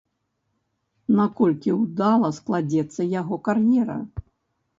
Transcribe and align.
Наколькі 1.19 1.73
ўдала 1.81 2.33
складзецца 2.39 3.01
яго 3.21 3.35
кар'ера? 3.51 3.99